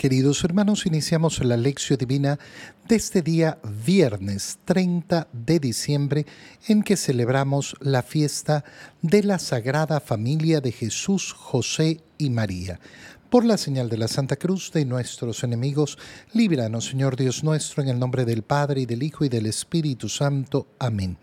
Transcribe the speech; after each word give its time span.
Queridos 0.00 0.42
hermanos, 0.44 0.86
iniciamos 0.86 1.44
la 1.44 1.58
lección 1.58 1.98
divina 1.98 2.38
de 2.88 2.96
este 2.96 3.20
día 3.20 3.58
viernes 3.84 4.58
30 4.64 5.28
de 5.30 5.60
diciembre 5.60 6.24
en 6.68 6.82
que 6.82 6.96
celebramos 6.96 7.76
la 7.80 8.02
fiesta 8.02 8.64
de 9.02 9.22
la 9.22 9.38
Sagrada 9.38 10.00
Familia 10.00 10.62
de 10.62 10.72
Jesús, 10.72 11.34
José 11.34 12.00
y 12.16 12.30
María. 12.30 12.80
Por 13.28 13.44
la 13.44 13.58
señal 13.58 13.90
de 13.90 13.98
la 13.98 14.08
Santa 14.08 14.36
Cruz 14.36 14.72
de 14.72 14.86
nuestros 14.86 15.44
enemigos, 15.44 15.98
líbranos, 16.32 16.86
Señor 16.86 17.14
Dios 17.14 17.44
nuestro, 17.44 17.82
en 17.82 17.90
el 17.90 17.98
nombre 17.98 18.24
del 18.24 18.42
Padre 18.42 18.80
y 18.80 18.86
del 18.86 19.02
Hijo 19.02 19.26
y 19.26 19.28
del 19.28 19.44
Espíritu 19.44 20.08
Santo. 20.08 20.66
Amén. 20.78 21.18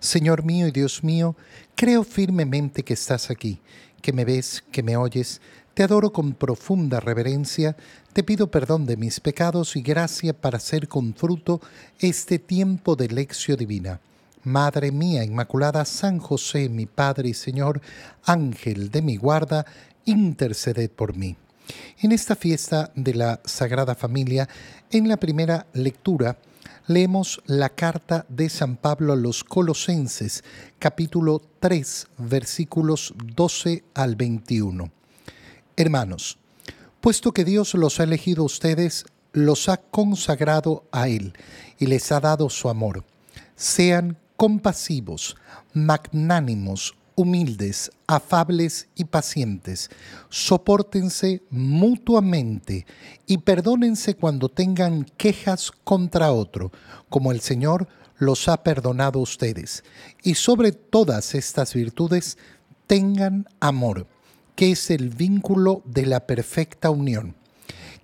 Señor 0.00 0.42
mío 0.42 0.66
y 0.66 0.70
Dios 0.70 1.04
mío, 1.04 1.36
creo 1.74 2.02
firmemente 2.02 2.82
que 2.82 2.94
estás 2.94 3.30
aquí, 3.30 3.60
que 4.02 4.12
me 4.12 4.24
ves, 4.24 4.62
que 4.70 4.82
me 4.82 4.96
oyes 4.96 5.40
te 5.76 5.82
adoro 5.82 6.10
con 6.10 6.32
profunda 6.32 7.00
reverencia, 7.00 7.76
te 8.14 8.22
pido 8.22 8.50
perdón 8.50 8.86
de 8.86 8.96
mis 8.96 9.20
pecados 9.20 9.76
y 9.76 9.82
gracia 9.82 10.32
para 10.32 10.56
hacer 10.56 10.88
con 10.88 11.12
fruto 11.12 11.60
este 11.98 12.38
tiempo 12.38 12.96
de 12.96 13.08
lección 13.08 13.58
divina. 13.58 14.00
Madre 14.42 14.90
mía 14.90 15.22
Inmaculada, 15.22 15.84
San 15.84 16.18
José, 16.18 16.70
mi 16.70 16.86
Padre 16.86 17.28
y 17.28 17.34
Señor, 17.34 17.82
Ángel 18.24 18.90
de 18.90 19.02
mi 19.02 19.18
guarda, 19.18 19.66
interceded 20.06 20.90
por 20.90 21.14
mí. 21.14 21.36
En 22.00 22.10
esta 22.10 22.36
fiesta 22.36 22.90
de 22.94 23.12
la 23.12 23.40
Sagrada 23.44 23.94
Familia, 23.94 24.48
en 24.90 25.10
la 25.10 25.18
primera 25.18 25.66
lectura, 25.74 26.38
leemos 26.86 27.42
la 27.46 27.70
carta 27.70 28.26
de 28.28 28.48
San 28.48 28.76
Pablo 28.76 29.12
a 29.12 29.16
los 29.16 29.42
Colosenses, 29.42 30.44
capítulo 30.78 31.42
3, 31.60 32.06
versículos 32.18 33.14
12 33.34 33.84
al 33.94 34.14
21. 34.14 34.90
Hermanos, 35.76 36.38
puesto 37.00 37.32
que 37.32 37.44
Dios 37.44 37.74
los 37.74 37.98
ha 37.98 38.04
elegido 38.04 38.42
a 38.42 38.46
ustedes, 38.46 39.04
los 39.32 39.68
ha 39.68 39.78
consagrado 39.78 40.84
a 40.92 41.08
Él 41.08 41.34
y 41.78 41.86
les 41.86 42.12
ha 42.12 42.20
dado 42.20 42.48
su 42.50 42.68
amor. 42.68 43.04
Sean 43.56 44.16
compasivos, 44.36 45.36
magnánimos, 45.72 46.94
humildes, 47.16 47.90
afables 48.06 48.88
y 48.94 49.04
pacientes. 49.04 49.90
Sopórtense 50.28 51.42
mutuamente 51.50 52.86
y 53.26 53.38
perdónense 53.38 54.14
cuando 54.14 54.48
tengan 54.48 55.04
quejas 55.16 55.72
contra 55.82 56.30
otro, 56.30 56.70
como 57.08 57.32
el 57.32 57.40
Señor 57.40 57.88
los 58.18 58.48
ha 58.48 58.62
perdonado 58.62 59.18
a 59.18 59.22
ustedes. 59.22 59.82
Y 60.22 60.36
sobre 60.36 60.70
todas 60.72 61.34
estas 61.34 61.74
virtudes, 61.74 62.38
tengan 62.86 63.46
amor 63.58 64.06
que 64.54 64.72
es 64.72 64.90
el 64.90 65.10
vínculo 65.10 65.82
de 65.84 66.06
la 66.06 66.26
perfecta 66.26 66.90
unión. 66.90 67.36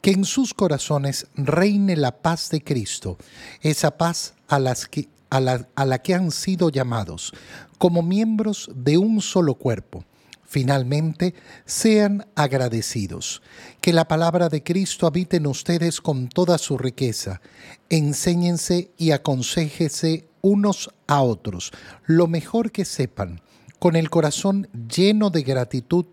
Que 0.00 0.10
en 0.10 0.24
sus 0.24 0.52
corazones 0.52 1.26
reine 1.34 1.96
la 1.96 2.22
paz 2.22 2.50
de 2.50 2.62
Cristo, 2.62 3.18
esa 3.60 3.96
paz 3.96 4.34
a, 4.48 4.58
las 4.58 4.86
que, 4.86 5.08
a, 5.32 5.40
la, 5.40 5.66
a 5.74 5.86
la 5.86 6.02
que 6.02 6.14
han 6.14 6.30
sido 6.30 6.68
llamados 6.68 7.32
como 7.78 8.02
miembros 8.02 8.70
de 8.74 8.98
un 8.98 9.22
solo 9.22 9.54
cuerpo. 9.54 10.04
Finalmente, 10.44 11.34
sean 11.64 12.26
agradecidos. 12.34 13.40
Que 13.80 13.94
la 13.94 14.06
palabra 14.06 14.50
de 14.50 14.62
Cristo 14.62 15.06
habite 15.06 15.38
en 15.38 15.46
ustedes 15.46 16.02
con 16.02 16.28
toda 16.28 16.58
su 16.58 16.76
riqueza. 16.76 17.40
Enséñense 17.88 18.90
y 18.98 19.12
aconséjese 19.12 20.28
unos 20.42 20.90
a 21.06 21.22
otros 21.22 21.72
lo 22.04 22.26
mejor 22.26 22.70
que 22.70 22.84
sepan 22.84 23.40
con 23.78 23.96
el 23.96 24.10
corazón 24.10 24.68
lleno 24.94 25.30
de 25.30 25.42
gratitud, 25.42 26.04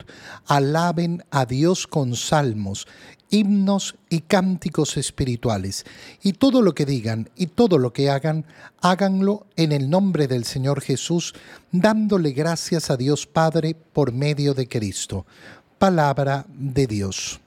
alaben 0.47 1.23
a 1.29 1.45
Dios 1.45 1.85
con 1.85 2.15
salmos, 2.15 2.87
himnos 3.29 3.95
y 4.09 4.21
cánticos 4.21 4.97
espirituales. 4.97 5.85
Y 6.21 6.33
todo 6.33 6.61
lo 6.61 6.73
que 6.73 6.85
digan 6.85 7.29
y 7.35 7.47
todo 7.47 7.77
lo 7.77 7.93
que 7.93 8.09
hagan, 8.09 8.45
háganlo 8.81 9.45
en 9.55 9.71
el 9.71 9.89
nombre 9.89 10.27
del 10.27 10.45
Señor 10.45 10.81
Jesús, 10.81 11.33
dándole 11.71 12.31
gracias 12.31 12.89
a 12.89 12.97
Dios 12.97 13.27
Padre 13.27 13.75
por 13.93 14.11
medio 14.11 14.53
de 14.53 14.67
Cristo. 14.67 15.25
Palabra 15.77 16.45
de 16.49 16.87
Dios. 16.87 17.39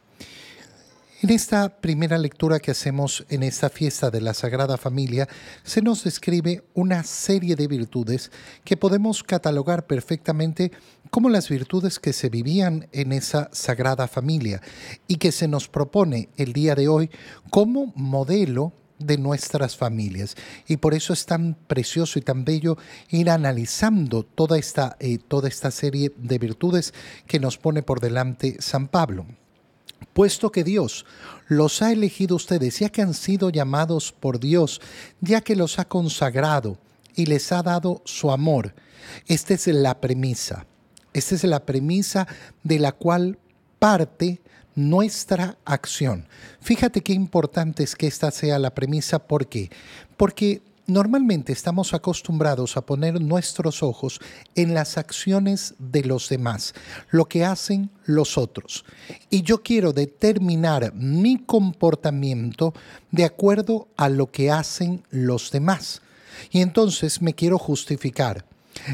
En 1.22 1.30
esta 1.30 1.80
primera 1.80 2.18
lectura 2.18 2.58
que 2.58 2.72
hacemos 2.72 3.24
en 3.28 3.44
esta 3.44 3.70
fiesta 3.70 4.10
de 4.10 4.20
la 4.20 4.34
Sagrada 4.34 4.76
Familia, 4.76 5.28
se 5.62 5.80
nos 5.80 6.02
describe 6.02 6.64
una 6.74 7.04
serie 7.04 7.54
de 7.54 7.68
virtudes 7.68 8.32
que 8.64 8.76
podemos 8.76 9.22
catalogar 9.22 9.86
perfectamente 9.86 10.72
como 11.10 11.28
las 11.28 11.48
virtudes 11.48 12.00
que 12.00 12.12
se 12.12 12.28
vivían 12.28 12.88
en 12.90 13.12
esa 13.12 13.50
Sagrada 13.52 14.08
Familia 14.08 14.60
y 15.06 15.18
que 15.18 15.30
se 15.30 15.46
nos 15.46 15.68
propone 15.68 16.28
el 16.38 16.52
día 16.52 16.74
de 16.74 16.88
hoy 16.88 17.08
como 17.50 17.92
modelo 17.94 18.72
de 18.98 19.16
nuestras 19.16 19.76
familias. 19.76 20.34
Y 20.66 20.78
por 20.78 20.92
eso 20.92 21.12
es 21.12 21.24
tan 21.24 21.56
precioso 21.68 22.18
y 22.18 22.22
tan 22.22 22.44
bello 22.44 22.78
ir 23.10 23.30
analizando 23.30 24.24
toda 24.24 24.58
esta, 24.58 24.96
eh, 24.98 25.18
toda 25.18 25.46
esta 25.46 25.70
serie 25.70 26.12
de 26.16 26.38
virtudes 26.38 26.92
que 27.28 27.38
nos 27.38 27.58
pone 27.58 27.84
por 27.84 28.00
delante 28.00 28.56
San 28.58 28.88
Pablo 28.88 29.24
puesto 30.12 30.52
que 30.52 30.64
Dios 30.64 31.04
los 31.48 31.82
ha 31.82 31.92
elegido 31.92 32.36
ustedes, 32.36 32.78
ya 32.78 32.88
que 32.88 33.02
han 33.02 33.14
sido 33.14 33.50
llamados 33.50 34.12
por 34.12 34.40
Dios, 34.40 34.80
ya 35.20 35.40
que 35.40 35.56
los 35.56 35.78
ha 35.78 35.84
consagrado 35.84 36.78
y 37.14 37.26
les 37.26 37.52
ha 37.52 37.62
dado 37.62 38.02
su 38.04 38.30
amor. 38.30 38.74
Esta 39.26 39.54
es 39.54 39.66
la 39.66 40.00
premisa. 40.00 40.66
Esta 41.12 41.34
es 41.34 41.44
la 41.44 41.64
premisa 41.64 42.26
de 42.62 42.78
la 42.78 42.92
cual 42.92 43.38
parte 43.78 44.40
nuestra 44.74 45.58
acción. 45.64 46.26
Fíjate 46.60 47.02
qué 47.02 47.12
importante 47.12 47.82
es 47.82 47.94
que 47.94 48.06
esta 48.06 48.30
sea 48.30 48.58
la 48.58 48.74
premisa. 48.74 49.18
¿Por 49.18 49.46
qué? 49.46 49.70
Porque 50.16 50.62
Normalmente 50.86 51.52
estamos 51.52 51.94
acostumbrados 51.94 52.76
a 52.76 52.84
poner 52.84 53.20
nuestros 53.20 53.84
ojos 53.84 54.20
en 54.56 54.74
las 54.74 54.98
acciones 54.98 55.74
de 55.78 56.04
los 56.04 56.28
demás, 56.28 56.74
lo 57.10 57.26
que 57.26 57.44
hacen 57.44 57.90
los 58.04 58.36
otros. 58.36 58.84
Y 59.30 59.42
yo 59.42 59.62
quiero 59.62 59.92
determinar 59.92 60.92
mi 60.92 61.38
comportamiento 61.38 62.74
de 63.12 63.24
acuerdo 63.24 63.88
a 63.96 64.08
lo 64.08 64.32
que 64.32 64.50
hacen 64.50 65.04
los 65.10 65.52
demás. 65.52 66.02
Y 66.50 66.62
entonces 66.62 67.22
me 67.22 67.34
quiero 67.34 67.58
justificar 67.58 68.44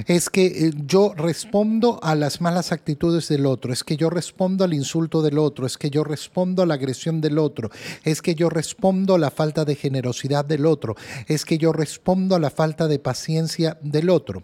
es 0.07 0.31
que 0.31 0.47
eh, 0.47 0.73
yo 0.87 1.15
respondo 1.17 1.99
a 2.03 2.15
las 2.15 2.41
malas 2.41 2.73
actitudes 2.73 3.29
del 3.29 3.47
otro, 3.47 3.73
es 3.73 3.85
que 3.85 3.97
yo 3.97 4.11
respondo 4.11 4.65
al 4.65 4.75
insulto 4.75 5.23
del 5.23 5.39
otro, 5.39 5.67
es 5.67 5.79
que 5.79 5.91
yo 5.91 6.05
respondo 6.05 6.63
a 6.63 6.67
la 6.67 6.75
agresión 6.75 7.21
del 7.21 7.39
otro, 7.39 7.71
es 8.05 8.23
que 8.23 8.35
yo 8.35 8.49
respondo 8.49 9.15
a 9.15 9.19
la 9.19 9.31
falta 9.31 9.65
de 9.65 9.77
generosidad 9.77 10.45
del 10.45 10.67
otro, 10.67 10.97
es 11.27 11.45
que 11.45 11.59
yo 11.59 11.73
respondo 11.73 12.35
a 12.35 12.41
la 12.41 12.51
falta 12.51 12.89
de 12.89 12.99
paciencia 12.99 13.79
del 13.81 14.11
otro. 14.11 14.43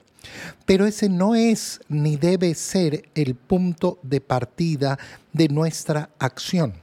Pero 0.65 0.87
ese 0.87 1.09
no 1.09 1.35
es 1.35 1.81
ni 1.89 2.17
debe 2.17 2.55
ser 2.55 3.11
el 3.15 3.35
punto 3.35 3.99
de 4.03 4.21
partida 4.21 4.99
de 5.33 5.49
nuestra 5.49 6.11
acción. 6.19 6.75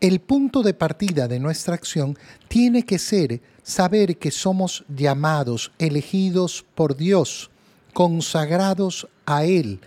El 0.00 0.20
punto 0.20 0.62
de 0.62 0.74
partida 0.74 1.26
de 1.26 1.40
nuestra 1.40 1.74
acción 1.74 2.18
tiene 2.48 2.84
que 2.84 2.98
ser 2.98 3.40
saber 3.62 4.18
que 4.18 4.30
somos 4.30 4.84
llamados, 4.94 5.72
elegidos 5.78 6.64
por 6.74 6.96
Dios, 6.96 7.50
consagrados 7.96 9.08
a 9.24 9.46
Él, 9.46 9.80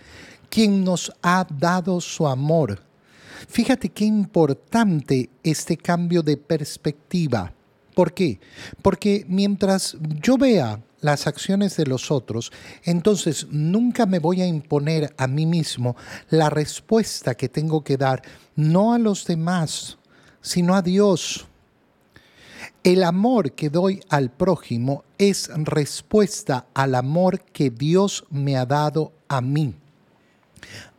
quien 0.48 0.82
nos 0.82 1.12
ha 1.22 1.46
dado 1.48 2.00
su 2.00 2.26
amor. 2.26 2.82
Fíjate 3.48 3.90
qué 3.90 4.04
importante 4.04 5.30
este 5.44 5.76
cambio 5.76 6.20
de 6.20 6.36
perspectiva. 6.36 7.52
¿Por 7.94 8.12
qué? 8.12 8.40
Porque 8.82 9.24
mientras 9.28 9.96
yo 10.20 10.36
vea 10.36 10.82
las 11.00 11.28
acciones 11.28 11.76
de 11.76 11.86
los 11.86 12.10
otros, 12.10 12.50
entonces 12.82 13.46
nunca 13.48 14.06
me 14.06 14.18
voy 14.18 14.42
a 14.42 14.46
imponer 14.48 15.14
a 15.16 15.28
mí 15.28 15.46
mismo 15.46 15.94
la 16.30 16.50
respuesta 16.50 17.36
que 17.36 17.48
tengo 17.48 17.84
que 17.84 17.96
dar, 17.96 18.22
no 18.56 18.92
a 18.92 18.98
los 18.98 19.24
demás, 19.24 19.98
sino 20.40 20.74
a 20.74 20.82
Dios. 20.82 21.46
El 22.82 23.02
amor 23.02 23.52
que 23.52 23.68
doy 23.68 24.00
al 24.08 24.30
prójimo 24.30 25.04
es 25.18 25.50
respuesta 25.54 26.64
al 26.72 26.94
amor 26.94 27.42
que 27.42 27.68
Dios 27.68 28.24
me 28.30 28.56
ha 28.56 28.64
dado 28.64 29.12
a 29.28 29.42
mí. 29.42 29.74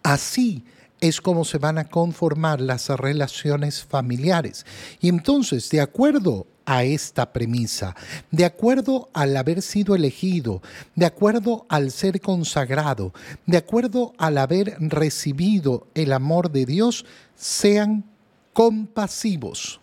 Así 0.03 0.63
es 0.99 1.19
como 1.19 1.43
se 1.43 1.57
van 1.57 1.79
a 1.79 1.89
conformar 1.89 2.61
las 2.61 2.89
relaciones 2.89 3.83
familiares. 3.83 4.63
Y 4.99 5.09
entonces, 5.09 5.71
de 5.71 5.81
acuerdo 5.81 6.45
a 6.65 6.83
esta 6.83 7.33
premisa, 7.33 7.95
de 8.29 8.45
acuerdo 8.45 9.09
al 9.11 9.35
haber 9.35 9.63
sido 9.63 9.95
elegido, 9.95 10.61
de 10.95 11.07
acuerdo 11.07 11.65
al 11.67 11.89
ser 11.89 12.21
consagrado, 12.21 13.11
de 13.47 13.57
acuerdo 13.57 14.13
al 14.19 14.37
haber 14.37 14.77
recibido 14.79 15.87
el 15.95 16.13
amor 16.13 16.51
de 16.51 16.67
Dios, 16.67 17.07
sean 17.35 18.05
compasivos 18.53 19.80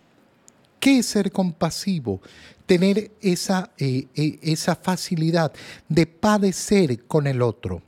¿Qué 0.80 0.98
es 0.98 1.06
ser 1.06 1.32
compasivo? 1.32 2.20
Tener 2.66 3.10
esa, 3.20 3.70
eh, 3.78 4.06
eh, 4.14 4.38
esa 4.42 4.76
facilidad 4.76 5.52
de 5.88 6.06
padecer 6.06 7.04
con 7.06 7.26
el 7.26 7.42
otro. 7.42 7.82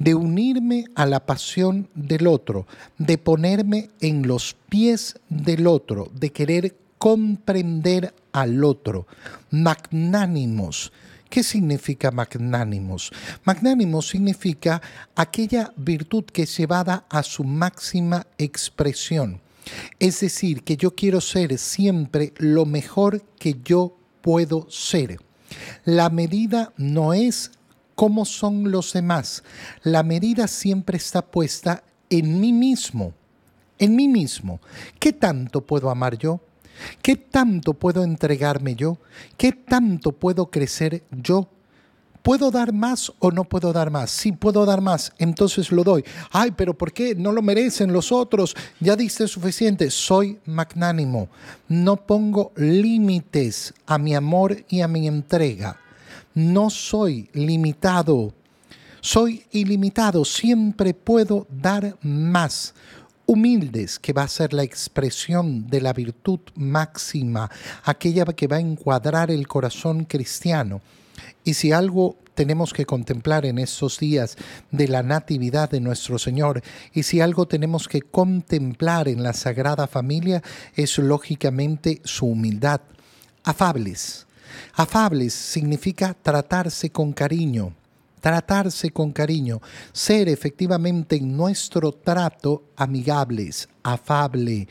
de 0.00 0.16
unirme 0.16 0.86
a 0.96 1.06
la 1.06 1.24
pasión 1.24 1.88
del 1.94 2.26
otro, 2.26 2.66
de 2.98 3.18
ponerme 3.18 3.90
en 4.00 4.26
los 4.26 4.56
pies 4.68 5.14
del 5.28 5.68
otro, 5.68 6.10
de 6.12 6.32
querer 6.32 6.74
comprender 6.98 8.12
al 8.32 8.64
otro, 8.64 9.06
magnánimos. 9.50 10.92
¿Qué 11.30 11.44
significa 11.44 12.10
magnánimos? 12.10 13.12
Magnánimos 13.44 14.08
significa 14.08 14.82
aquella 15.14 15.72
virtud 15.76 16.24
que 16.24 16.42
es 16.42 16.56
llevada 16.56 17.04
a 17.08 17.22
su 17.22 17.44
máxima 17.44 18.26
expresión. 18.36 19.40
Es 19.98 20.20
decir, 20.20 20.62
que 20.62 20.76
yo 20.76 20.94
quiero 20.94 21.20
ser 21.20 21.58
siempre 21.58 22.32
lo 22.38 22.66
mejor 22.66 23.22
que 23.38 23.60
yo 23.64 23.96
puedo 24.20 24.66
ser. 24.70 25.18
La 25.84 26.10
medida 26.10 26.72
no 26.76 27.12
es 27.12 27.52
cómo 27.94 28.24
son 28.24 28.70
los 28.70 28.92
demás. 28.92 29.42
La 29.82 30.02
medida 30.02 30.48
siempre 30.48 30.96
está 30.96 31.22
puesta 31.22 31.84
en 32.08 32.40
mí 32.40 32.52
mismo. 32.52 33.14
En 33.78 33.96
mí 33.96 34.08
mismo. 34.08 34.60
¿Qué 34.98 35.12
tanto 35.12 35.60
puedo 35.66 35.90
amar 35.90 36.16
yo? 36.16 36.40
¿Qué 37.02 37.16
tanto 37.16 37.74
puedo 37.74 38.02
entregarme 38.02 38.74
yo? 38.74 38.98
¿Qué 39.36 39.52
tanto 39.52 40.12
puedo 40.12 40.50
crecer 40.50 41.04
yo? 41.10 41.48
¿Puedo 42.22 42.50
dar 42.50 42.72
más 42.72 43.12
o 43.18 43.30
no 43.30 43.44
puedo 43.44 43.72
dar 43.72 43.90
más? 43.90 44.10
Si 44.10 44.32
puedo 44.32 44.66
dar 44.66 44.80
más, 44.80 45.12
entonces 45.18 45.72
lo 45.72 45.82
doy. 45.84 46.04
Ay, 46.30 46.50
pero 46.50 46.76
¿por 46.76 46.92
qué? 46.92 47.14
No 47.14 47.32
lo 47.32 47.40
merecen 47.40 47.92
los 47.92 48.12
otros. 48.12 48.54
Ya 48.78 48.94
diste 48.94 49.26
suficiente. 49.26 49.90
Soy 49.90 50.38
magnánimo. 50.44 51.28
No 51.68 51.96
pongo 51.96 52.52
límites 52.56 53.72
a 53.86 53.96
mi 53.96 54.14
amor 54.14 54.64
y 54.68 54.82
a 54.82 54.88
mi 54.88 55.08
entrega. 55.08 55.78
No 56.34 56.68
soy 56.68 57.30
limitado. 57.32 58.34
Soy 59.00 59.44
ilimitado. 59.50 60.24
Siempre 60.26 60.92
puedo 60.92 61.46
dar 61.50 61.96
más 62.02 62.74
humildes, 63.30 63.98
que 63.98 64.12
va 64.12 64.24
a 64.24 64.28
ser 64.28 64.52
la 64.52 64.64
expresión 64.64 65.68
de 65.68 65.80
la 65.80 65.92
virtud 65.92 66.40
máxima, 66.56 67.48
aquella 67.84 68.24
que 68.24 68.48
va 68.48 68.56
a 68.56 68.60
encuadrar 68.60 69.30
el 69.30 69.46
corazón 69.46 70.04
cristiano. 70.04 70.80
Y 71.44 71.54
si 71.54 71.72
algo 71.72 72.16
tenemos 72.34 72.72
que 72.72 72.86
contemplar 72.86 73.44
en 73.46 73.58
estos 73.58 73.98
días 73.98 74.36
de 74.70 74.88
la 74.88 75.02
natividad 75.02 75.70
de 75.70 75.80
nuestro 75.80 76.18
Señor, 76.18 76.62
y 76.92 77.02
si 77.02 77.20
algo 77.20 77.46
tenemos 77.46 77.88
que 77.88 78.02
contemplar 78.02 79.08
en 79.08 79.22
la 79.22 79.32
Sagrada 79.32 79.86
Familia, 79.86 80.42
es 80.74 80.98
lógicamente 80.98 82.00
su 82.04 82.26
humildad. 82.26 82.80
Afables. 83.44 84.26
Afables 84.74 85.32
significa 85.32 86.14
tratarse 86.14 86.90
con 86.90 87.12
cariño, 87.12 87.74
tratarse 88.20 88.90
con 88.90 89.12
cariño, 89.12 89.60
ser 89.92 90.28
efectivamente 90.28 91.16
en 91.16 91.36
nuestro 91.36 91.92
trato 91.92 92.64
amigables, 92.76 93.68
afable 93.82 94.68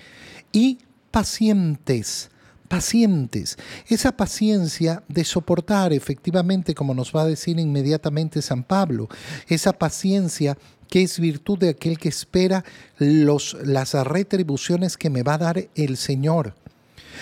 y 0.52 0.78
pacientes 1.12 2.30
pacientes. 2.70 3.58
Esa 3.88 4.14
paciencia 4.14 5.04
de 5.10 5.26
soportar 5.26 5.92
efectivamente, 5.92 6.74
como 6.74 6.94
nos 6.94 7.14
va 7.14 7.24
a 7.24 7.28
decir 7.28 7.60
inmediatamente 7.60 8.42
San 8.42 8.64
Pablo, 8.64 9.10
esa 9.48 9.74
paciencia 9.74 10.58
que 10.88 11.04
es 11.04 11.20
virtud 11.20 11.60
de 11.60 11.70
aquel 11.70 11.98
que 11.98 12.10
espera 12.10 12.64
los, 12.98 13.58
las 13.64 13.94
retribuciones 13.94 14.96
que 14.96 15.10
me 15.10 15.24
va 15.24 15.34
a 15.34 15.40
dar 15.40 15.68
el 15.76 15.98
Señor. 15.98 16.56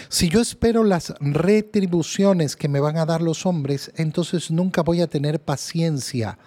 Si 0.10 0.30
yo 0.30 0.40
espero 0.42 0.84
las 0.84 1.14
retribuciones 1.20 2.56
que 2.56 2.70
me 2.70 2.80
van 2.80 2.98
a 2.98 3.06
dar 3.06 3.22
los 3.22 3.46
hombres, 3.46 3.92
entonces 3.96 4.52
nunca 4.52 4.84
voy 4.84 5.02
a 5.02 5.08
tener 5.08 5.40
paciencia. 5.40 6.38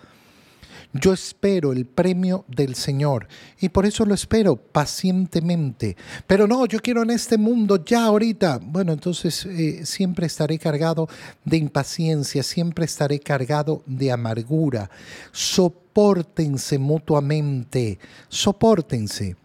Yo 0.92 1.12
espero 1.12 1.72
el 1.72 1.86
premio 1.86 2.44
del 2.48 2.74
Señor 2.74 3.28
y 3.60 3.68
por 3.68 3.86
eso 3.86 4.04
lo 4.04 4.14
espero 4.14 4.56
pacientemente. 4.56 5.96
Pero 6.26 6.48
no, 6.48 6.66
yo 6.66 6.80
quiero 6.80 7.02
en 7.02 7.10
este 7.10 7.38
mundo 7.38 7.84
ya 7.84 8.06
ahorita. 8.06 8.58
Bueno, 8.60 8.92
entonces 8.92 9.46
eh, 9.46 9.86
siempre 9.86 10.26
estaré 10.26 10.58
cargado 10.58 11.08
de 11.44 11.58
impaciencia, 11.58 12.42
siempre 12.42 12.86
estaré 12.86 13.20
cargado 13.20 13.84
de 13.86 14.10
amargura. 14.10 14.90
Sopórtense 15.30 16.78
mutuamente, 16.78 17.98
sopórtense. 18.28 19.36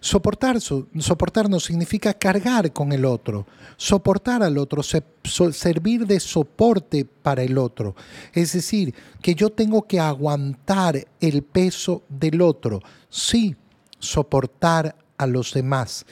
Soportar, 0.00 0.60
soportarnos 0.60 1.64
significa 1.64 2.14
cargar 2.14 2.72
con 2.72 2.92
el 2.92 3.04
otro, 3.04 3.46
soportar 3.76 4.42
al 4.42 4.58
otro, 4.58 4.82
servir 4.82 6.06
de 6.06 6.20
soporte 6.20 7.04
para 7.04 7.42
el 7.42 7.58
otro. 7.58 7.94
Es 8.32 8.52
decir, 8.52 8.94
que 9.22 9.34
yo 9.34 9.50
tengo 9.50 9.82
que 9.82 10.00
aguantar 10.00 11.06
el 11.20 11.42
peso 11.42 12.02
del 12.08 12.40
otro. 12.42 12.80
Sí, 13.08 13.56
soportar 13.98 14.96
a 15.16 15.26
los 15.26 15.52
demás. 15.52 16.04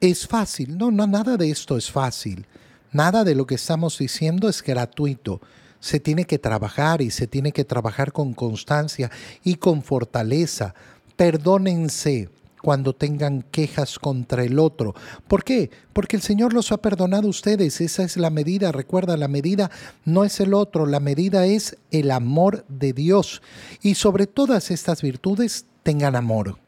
¿Es 0.00 0.26
fácil? 0.26 0.76
No, 0.78 0.90
no, 0.90 1.06
nada 1.06 1.36
de 1.36 1.50
esto 1.50 1.76
es 1.76 1.90
fácil. 1.90 2.46
Nada 2.92 3.22
de 3.22 3.34
lo 3.34 3.46
que 3.46 3.54
estamos 3.54 3.98
diciendo 3.98 4.48
es 4.48 4.62
gratuito. 4.62 5.40
Se 5.78 6.00
tiene 6.00 6.24
que 6.24 6.38
trabajar 6.38 7.00
y 7.00 7.10
se 7.10 7.26
tiene 7.26 7.52
que 7.52 7.64
trabajar 7.64 8.12
con 8.12 8.34
constancia 8.34 9.10
y 9.44 9.54
con 9.56 9.82
fortaleza. 9.82 10.74
Perdónense 11.16 12.28
cuando 12.62 12.94
tengan 12.94 13.42
quejas 13.42 13.98
contra 13.98 14.44
el 14.44 14.58
otro. 14.58 14.94
¿Por 15.28 15.44
qué? 15.44 15.70
Porque 15.92 16.16
el 16.16 16.22
Señor 16.22 16.52
los 16.52 16.72
ha 16.72 16.78
perdonado 16.78 17.26
a 17.26 17.30
ustedes. 17.30 17.80
Esa 17.80 18.02
es 18.02 18.16
la 18.16 18.30
medida. 18.30 18.72
Recuerda, 18.72 19.16
la 19.16 19.28
medida 19.28 19.70
no 20.04 20.24
es 20.24 20.40
el 20.40 20.54
otro, 20.54 20.86
la 20.86 21.00
medida 21.00 21.46
es 21.46 21.76
el 21.90 22.10
amor 22.10 22.64
de 22.68 22.92
Dios. 22.92 23.42
Y 23.82 23.94
sobre 23.94 24.26
todas 24.26 24.70
estas 24.70 25.02
virtudes 25.02 25.66
tengan 25.82 26.16
amor, 26.16 26.58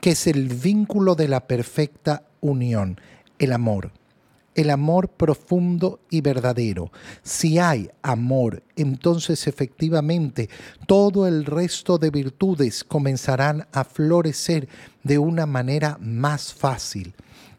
que 0.00 0.10
es 0.10 0.26
el 0.26 0.48
vínculo 0.48 1.14
de 1.14 1.28
la 1.28 1.46
perfecta 1.46 2.22
unión, 2.40 3.00
el 3.38 3.52
amor 3.52 3.90
el 4.56 4.70
amor 4.70 5.08
profundo 5.08 6.00
y 6.10 6.22
verdadero. 6.22 6.90
Si 7.22 7.58
hay 7.58 7.90
amor, 8.02 8.62
entonces 8.74 9.46
efectivamente 9.46 10.48
todo 10.86 11.28
el 11.28 11.44
resto 11.44 11.98
de 11.98 12.10
virtudes 12.10 12.82
comenzarán 12.82 13.66
a 13.72 13.84
florecer 13.84 14.68
de 15.04 15.18
una 15.18 15.46
manera 15.46 15.98
más 16.00 16.52
fácil. 16.52 17.14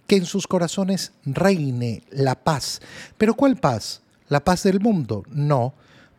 Que 0.07 0.17
en 0.17 0.25
sus 0.25 0.47
corazones 0.47 1.11
reine 1.23 2.01
la 2.09 2.35
paz. 2.35 2.81
¿Pero 3.17 3.35
cuál 3.35 3.57
paz? 3.57 4.01
¿La 4.27 4.43
paz 4.43 4.63
del 4.63 4.79
mundo? 4.79 5.23
No. 5.29 5.73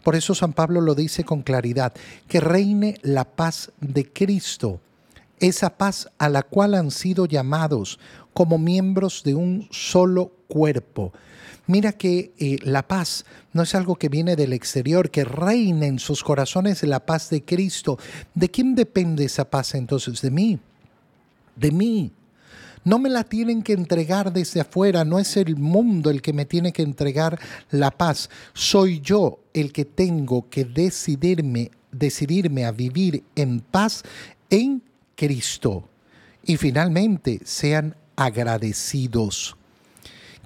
Por 0.04 0.14
eso 0.14 0.34
San 0.34 0.52
Pablo 0.52 0.80
lo 0.80 0.94
dice 0.94 1.24
con 1.24 1.42
claridad, 1.42 1.92
que 2.28 2.40
reine 2.40 2.98
la 3.02 3.24
paz 3.24 3.72
de 3.80 4.10
Cristo, 4.10 4.80
esa 5.40 5.76
paz 5.76 6.08
a 6.18 6.28
la 6.28 6.42
cual 6.42 6.74
han 6.74 6.90
sido 6.90 7.26
llamados 7.26 7.98
como 8.32 8.58
miembros 8.58 9.22
de 9.24 9.34
un 9.34 9.68
solo 9.70 10.32
cuerpo. 10.48 11.12
Mira 11.66 11.92
que 11.92 12.32
eh, 12.38 12.58
la 12.62 12.88
paz 12.88 13.26
no 13.52 13.62
es 13.62 13.74
algo 13.74 13.96
que 13.96 14.08
viene 14.08 14.36
del 14.36 14.54
exterior, 14.54 15.10
que 15.10 15.24
reina 15.24 15.86
en 15.86 15.98
sus 15.98 16.24
corazones 16.24 16.82
la 16.82 17.04
paz 17.04 17.28
de 17.28 17.44
Cristo. 17.44 17.98
¿De 18.34 18.50
quién 18.50 18.74
depende 18.74 19.26
esa 19.26 19.50
paz 19.50 19.74
entonces? 19.74 20.22
De 20.22 20.30
mí. 20.30 20.58
De 21.56 21.70
mí. 21.70 22.12
No 22.84 22.98
me 22.98 23.10
la 23.10 23.24
tienen 23.24 23.62
que 23.62 23.74
entregar 23.74 24.32
desde 24.32 24.60
afuera, 24.60 25.04
no 25.04 25.18
es 25.18 25.36
el 25.36 25.56
mundo 25.56 26.08
el 26.08 26.22
que 26.22 26.32
me 26.32 26.46
tiene 26.46 26.72
que 26.72 26.80
entregar 26.80 27.38
la 27.70 27.90
paz. 27.90 28.30
Soy 28.54 29.00
yo 29.00 29.40
el 29.52 29.72
que 29.72 29.84
tengo 29.84 30.48
que 30.48 30.64
decidirme, 30.64 31.70
decidirme 31.92 32.64
a 32.64 32.72
vivir 32.72 33.24
en 33.34 33.60
paz 33.60 34.04
en 34.48 34.82
Cristo. 35.18 35.88
Y 36.44 36.56
finalmente 36.56 37.40
sean 37.44 37.96
agradecidos 38.14 39.56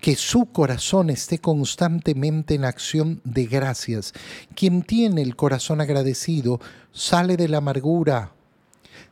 que 0.00 0.16
su 0.16 0.46
corazón 0.46 1.10
esté 1.10 1.38
constantemente 1.38 2.54
en 2.54 2.64
acción 2.64 3.20
de 3.22 3.44
gracias. 3.46 4.12
Quien 4.56 4.82
tiene 4.82 5.22
el 5.22 5.36
corazón 5.36 5.80
agradecido 5.80 6.58
sale 6.90 7.36
de 7.36 7.48
la 7.48 7.58
amargura, 7.58 8.32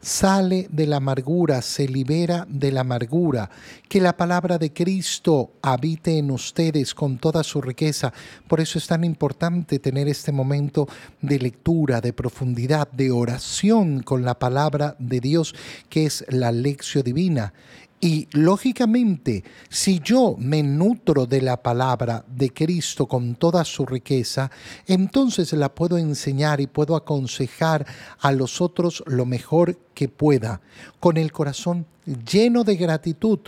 sale 0.00 0.66
de 0.71 0.87
la 0.87 0.97
amargura, 0.97 1.61
se 1.62 1.87
libera 1.87 2.47
de 2.49 2.73
la 2.73 2.80
amargura. 2.80 3.50
Que 3.88 4.00
la 4.00 4.16
palabra 4.16 4.59
de 4.59 4.73
Cristo 4.73 5.52
habite 5.62 6.16
en 6.16 6.30
ustedes 6.30 6.95
con 6.95 7.19
toda 7.19 7.42
su 7.42 7.61
riqueza. 7.61 8.12
Por 8.49 8.61
eso 8.61 8.78
es 8.78 8.87
tan 8.87 9.04
importante 9.04 9.78
tener 9.78 10.09
este 10.09 10.33
momento 10.33 10.88
de 11.21 11.38
lectura, 11.38 12.00
de 12.00 12.12
profundidad, 12.12 12.90
de 12.92 13.11
oración 13.11 14.02
con 14.02 14.25
la 14.25 14.38
palabra 14.38 14.97
de 14.99 15.21
Dios, 15.21 15.54
que 15.88 16.07
es 16.07 16.25
la 16.28 16.52
lección 16.52 17.04
divina. 17.04 17.52
Y 18.02 18.28
lógicamente, 18.33 19.45
si 19.69 20.00
yo 20.00 20.35
me 20.38 20.62
nutro 20.62 21.26
de 21.26 21.42
la 21.42 21.62
palabra 21.62 22.25
de 22.26 22.50
Cristo 22.50 23.07
con 23.07 23.35
toda 23.35 23.62
su 23.62 23.85
riqueza, 23.85 24.50
entonces 24.87 25.52
la 25.52 25.75
puedo 25.75 25.99
enseñar 25.99 26.62
y 26.62 26.66
puedo 26.66 26.97
aconsejar 26.97 27.87
a 28.19 28.33
los 28.33 28.62
otros 28.62 29.04
lo 29.07 29.26
mejor 29.26 29.78
que 29.92 30.09
pueda, 30.09 30.62
con 30.99 31.19
el 31.19 31.30
corazón 31.30 31.85
lleno 32.25 32.64
de 32.64 32.76
gratitud. 32.76 33.40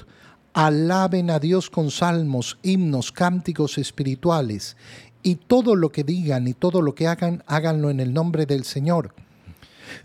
Alaben 0.53 1.31
a 1.31 1.39
Dios 1.39 1.71
con 1.71 1.91
salmos, 1.91 2.59
himnos, 2.63 3.11
cánticos 3.11 3.79
espirituales, 3.79 4.77
y 5.23 5.37
todo 5.37 5.77
lo 5.77 5.91
que 5.91 6.05
digan 6.05 6.47
y 6.47 6.53
todo 6.53 6.83
lo 6.83 6.95
que 6.95 7.07
hagan, 7.07 7.43
háganlo 7.47 7.89
en 7.89 8.01
el 8.01 8.13
nombre 8.13 8.45
del 8.45 8.65
Señor. 8.65 9.15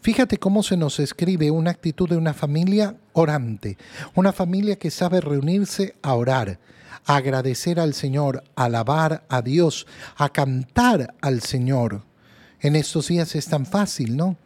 Fíjate 0.01 0.37
cómo 0.37 0.63
se 0.63 0.77
nos 0.77 0.99
escribe 0.99 1.51
una 1.51 1.71
actitud 1.71 2.09
de 2.09 2.17
una 2.17 2.33
familia 2.33 2.95
orante, 3.19 3.77
una 4.15 4.31
familia 4.31 4.77
que 4.77 4.91
sabe 4.91 5.21
reunirse 5.21 5.95
a 6.01 6.13
orar, 6.13 6.59
a 7.05 7.15
agradecer 7.15 7.79
al 7.79 7.93
Señor, 7.93 8.43
a 8.55 8.65
alabar 8.65 9.25
a 9.29 9.41
Dios, 9.41 9.87
a 10.15 10.29
cantar 10.29 11.15
al 11.21 11.41
Señor. 11.41 12.03
En 12.59 12.75
estos 12.75 13.07
días 13.07 13.35
es 13.35 13.47
tan 13.47 13.65
fácil, 13.65 14.17
¿no? 14.17 14.37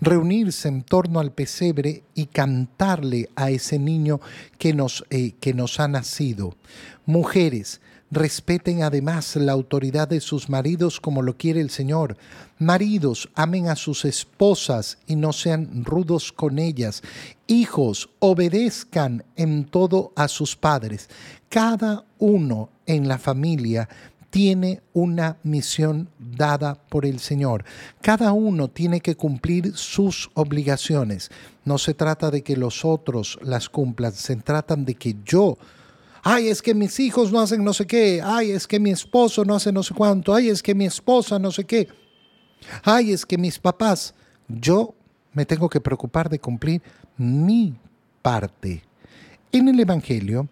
reunirse 0.00 0.68
en 0.68 0.82
torno 0.82 1.20
al 1.20 1.32
pesebre 1.32 2.04
y 2.14 2.26
cantarle 2.26 3.30
a 3.34 3.50
ese 3.50 3.78
niño 3.78 4.20
que 4.58 4.74
nos, 4.74 5.04
eh, 5.10 5.32
que 5.40 5.54
nos 5.54 5.80
ha 5.80 5.88
nacido. 5.88 6.54
Mujeres, 7.04 7.80
respeten 8.12 8.82
además 8.82 9.36
la 9.36 9.52
autoridad 9.52 10.06
de 10.06 10.20
sus 10.20 10.50
maridos 10.50 11.00
como 11.00 11.22
lo 11.22 11.38
quiere 11.38 11.62
el 11.62 11.70
Señor. 11.70 12.18
Maridos, 12.58 13.30
amen 13.34 13.68
a 13.68 13.74
sus 13.74 14.04
esposas 14.04 14.98
y 15.06 15.16
no 15.16 15.32
sean 15.32 15.82
rudos 15.84 16.30
con 16.30 16.58
ellas. 16.58 17.02
Hijos, 17.46 18.10
obedezcan 18.18 19.24
en 19.34 19.64
todo 19.64 20.12
a 20.14 20.28
sus 20.28 20.54
padres. 20.54 21.08
Cada 21.48 22.04
uno 22.18 22.68
en 22.84 23.08
la 23.08 23.18
familia 23.18 23.88
tiene 24.28 24.82
una 24.92 25.38
misión 25.42 26.08
dada 26.18 26.74
por 26.74 27.06
el 27.06 27.18
Señor. 27.18 27.64
Cada 28.02 28.32
uno 28.32 28.68
tiene 28.68 29.00
que 29.00 29.16
cumplir 29.16 29.74
sus 29.74 30.30
obligaciones. 30.34 31.30
No 31.64 31.78
se 31.78 31.94
trata 31.94 32.30
de 32.30 32.42
que 32.42 32.56
los 32.56 32.84
otros 32.84 33.38
las 33.42 33.70
cumplan, 33.70 34.12
se 34.12 34.36
trata 34.36 34.76
de 34.76 34.94
que 34.94 35.16
yo 35.24 35.56
ay, 36.22 36.48
es 36.48 36.62
que 36.62 36.74
mis 36.74 36.98
hijos 37.00 37.32
no 37.32 37.40
hacen 37.40 37.64
no 37.64 37.74
sé 37.74 37.86
qué, 37.86 38.20
ay, 38.24 38.52
es 38.52 38.66
que 38.66 38.80
mi 38.80 38.90
esposo 38.90 39.44
no 39.44 39.54
hace 39.54 39.72
no 39.72 39.82
sé 39.82 39.92
cuánto, 39.92 40.34
ay, 40.34 40.48
es 40.48 40.62
que 40.62 40.74
mi 40.74 40.86
esposa 40.86 41.38
no 41.38 41.50
sé 41.50 41.64
qué, 41.64 41.88
ay, 42.84 43.12
es 43.12 43.26
que 43.26 43.36
mis 43.36 43.58
papás, 43.58 44.14
yo 44.48 44.94
me 45.32 45.44
tengo 45.44 45.68
que 45.68 45.80
preocupar 45.80 46.28
de 46.28 46.38
cumplir 46.38 46.82
mi 47.16 47.74
parte. 48.22 48.82
En 49.50 49.68
el 49.68 49.80
Evangelio, 49.80 50.48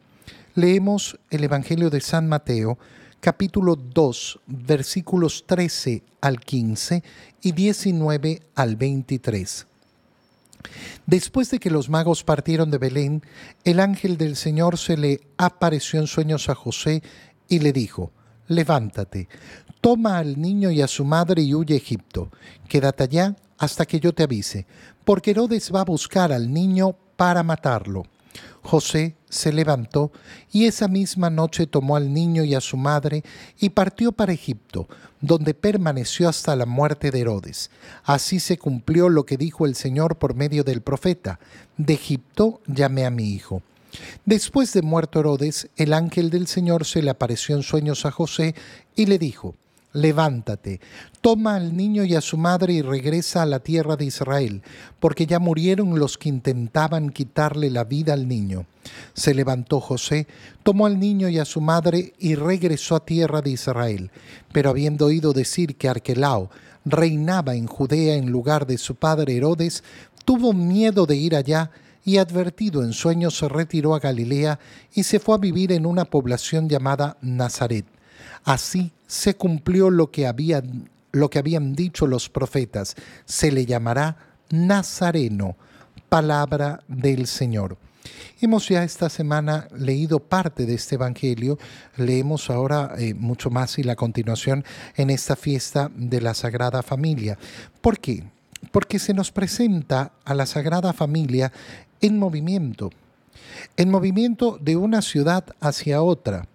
leemos 0.54 1.18
el 1.30 1.44
Evangelio 1.44 1.88
de 1.90 2.00
San 2.00 2.28
Mateo, 2.28 2.78
capítulo 3.20 3.76
2, 3.76 4.40
versículos 4.46 5.44
13 5.46 6.02
al 6.20 6.40
15 6.40 7.02
y 7.42 7.52
19 7.52 8.42
al 8.54 8.76
23. 8.76 9.66
Después 11.06 11.50
de 11.50 11.58
que 11.58 11.70
los 11.70 11.88
magos 11.88 12.24
partieron 12.24 12.70
de 12.70 12.78
Belén, 12.78 13.22
el 13.64 13.80
ángel 13.80 14.16
del 14.16 14.36
Señor 14.36 14.78
se 14.78 14.96
le 14.96 15.20
apareció 15.36 16.00
en 16.00 16.06
sueños 16.06 16.48
a 16.48 16.54
José 16.54 17.02
y 17.48 17.58
le 17.60 17.72
dijo, 17.72 18.12
levántate, 18.48 19.28
toma 19.80 20.18
al 20.18 20.40
niño 20.40 20.70
y 20.70 20.82
a 20.82 20.88
su 20.88 21.04
madre 21.04 21.42
y 21.42 21.54
huye 21.54 21.74
a 21.74 21.78
Egipto, 21.78 22.30
quédate 22.68 23.04
allá 23.04 23.36
hasta 23.58 23.86
que 23.86 24.00
yo 24.00 24.12
te 24.12 24.22
avise, 24.22 24.66
porque 25.04 25.32
Herodes 25.32 25.70
va 25.74 25.80
a 25.80 25.84
buscar 25.84 26.32
al 26.32 26.52
niño 26.52 26.96
para 27.16 27.42
matarlo. 27.42 28.04
José 28.62 29.16
se 29.28 29.52
levantó 29.52 30.12
y 30.52 30.66
esa 30.66 30.88
misma 30.88 31.30
noche 31.30 31.66
tomó 31.66 31.96
al 31.96 32.12
niño 32.12 32.44
y 32.44 32.54
a 32.54 32.60
su 32.60 32.76
madre 32.76 33.24
y 33.58 33.70
partió 33.70 34.12
para 34.12 34.32
Egipto, 34.32 34.88
donde 35.20 35.54
permaneció 35.54 36.28
hasta 36.28 36.56
la 36.56 36.66
muerte 36.66 37.10
de 37.10 37.20
Herodes. 37.20 37.70
Así 38.04 38.40
se 38.40 38.58
cumplió 38.58 39.08
lo 39.08 39.24
que 39.24 39.36
dijo 39.36 39.66
el 39.66 39.74
Señor 39.74 40.16
por 40.16 40.34
medio 40.34 40.64
del 40.64 40.82
profeta, 40.82 41.40
de 41.76 41.94
Egipto 41.94 42.60
llamé 42.66 43.06
a 43.06 43.10
mi 43.10 43.30
hijo. 43.30 43.62
Después 44.24 44.72
de 44.72 44.82
muerto 44.82 45.20
Herodes, 45.20 45.68
el 45.76 45.92
ángel 45.92 46.30
del 46.30 46.46
Señor 46.46 46.84
se 46.84 47.02
le 47.02 47.10
apareció 47.10 47.56
en 47.56 47.62
sueños 47.62 48.06
a 48.06 48.10
José 48.10 48.54
y 48.94 49.06
le 49.06 49.18
dijo, 49.18 49.54
levántate, 49.92 50.80
toma 51.20 51.56
al 51.56 51.76
niño 51.76 52.04
y 52.04 52.14
a 52.14 52.20
su 52.20 52.36
madre 52.36 52.74
y 52.74 52.82
regresa 52.82 53.42
a 53.42 53.46
la 53.46 53.60
tierra 53.60 53.96
de 53.96 54.04
Israel, 54.04 54.62
porque 54.98 55.26
ya 55.26 55.38
murieron 55.38 55.98
los 55.98 56.16
que 56.16 56.28
intentaban 56.28 57.10
quitarle 57.10 57.70
la 57.70 57.84
vida 57.84 58.12
al 58.12 58.28
niño. 58.28 58.66
Se 59.14 59.34
levantó 59.34 59.80
José, 59.80 60.26
tomó 60.62 60.86
al 60.86 60.98
niño 60.98 61.28
y 61.28 61.38
a 61.38 61.44
su 61.44 61.60
madre 61.60 62.14
y 62.18 62.34
regresó 62.34 62.96
a 62.96 63.04
tierra 63.04 63.42
de 63.42 63.50
Israel. 63.50 64.10
Pero 64.52 64.70
habiendo 64.70 65.06
oído 65.06 65.32
decir 65.32 65.76
que 65.76 65.88
Arquelao 65.88 66.50
reinaba 66.84 67.54
en 67.54 67.66
Judea 67.66 68.14
en 68.14 68.30
lugar 68.30 68.66
de 68.66 68.78
su 68.78 68.94
padre 68.94 69.36
Herodes, 69.36 69.84
tuvo 70.24 70.52
miedo 70.52 71.06
de 71.06 71.16
ir 71.16 71.36
allá 71.36 71.70
y 72.02 72.16
advertido 72.16 72.82
en 72.82 72.94
sueños 72.94 73.36
se 73.36 73.48
retiró 73.48 73.94
a 73.94 73.98
Galilea 73.98 74.58
y 74.94 75.02
se 75.02 75.20
fue 75.20 75.34
a 75.34 75.38
vivir 75.38 75.70
en 75.72 75.84
una 75.84 76.06
población 76.06 76.68
llamada 76.68 77.18
Nazaret 77.20 77.84
Así 78.44 78.92
se 79.06 79.34
cumplió 79.34 79.90
lo 79.90 80.10
que, 80.10 80.26
habían, 80.26 80.90
lo 81.12 81.30
que 81.30 81.38
habían 81.38 81.74
dicho 81.74 82.06
los 82.06 82.28
profetas. 82.28 82.96
Se 83.24 83.50
le 83.50 83.66
llamará 83.66 84.16
Nazareno, 84.50 85.56
palabra 86.08 86.82
del 86.88 87.26
Señor. 87.26 87.76
Hemos 88.40 88.68
ya 88.68 88.84
esta 88.84 89.10
semana 89.10 89.68
leído 89.76 90.18
parte 90.18 90.64
de 90.64 90.74
este 90.74 90.94
Evangelio, 90.94 91.58
leemos 91.96 92.48
ahora 92.48 92.94
eh, 92.98 93.12
mucho 93.12 93.50
más 93.50 93.78
y 93.78 93.82
la 93.82 93.96
continuación 93.96 94.64
en 94.96 95.10
esta 95.10 95.36
fiesta 95.36 95.90
de 95.94 96.20
la 96.22 96.32
Sagrada 96.32 96.82
Familia. 96.82 97.38
¿Por 97.82 97.98
qué? 97.98 98.24
Porque 98.72 98.98
se 98.98 99.12
nos 99.12 99.30
presenta 99.30 100.12
a 100.24 100.34
la 100.34 100.46
Sagrada 100.46 100.92
Familia 100.94 101.52
en 102.00 102.18
movimiento, 102.18 102.90
en 103.76 103.90
movimiento 103.90 104.58
de 104.58 104.76
una 104.76 105.02
ciudad 105.02 105.44
hacia 105.60 106.02
otra. 106.02 106.46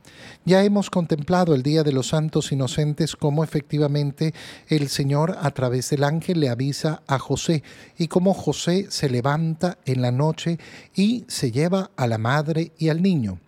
Ya 0.46 0.63
hemos 0.63 0.89
contemplado 0.89 1.55
el 1.55 1.63
Día 1.63 1.84
de 1.84 1.91
los 1.91 2.10
Santos 2.10 2.51
Inocentes 2.51 3.15
cómo 3.15 3.44
efectivamente 3.44 4.34
el 4.67 4.89
Señor 4.89 5.38
a 5.41 5.51
través 5.51 5.89
del 5.89 6.03
ángel 6.03 6.39
le 6.39 6.50
avisa 6.50 7.01
a 7.08 7.20
José 7.20 7.63
y 7.98 8.08
cómo 8.08 8.34
José 8.34 8.88
se 8.89 9.10
levanta 9.10 9.77
en 9.86 10.01
la 10.01 10.12
noche 10.12 10.60
y 10.96 11.25
se 11.27 11.51
lleva 11.51 11.91
a 11.96 12.08
la 12.08 12.17
madre 12.17 12.72
y 12.77 12.89
al 12.89 13.01
niño. 13.01 13.39